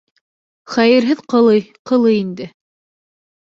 [0.75, 2.49] Хәйерһеҙ ҡылый, ҡылый инде.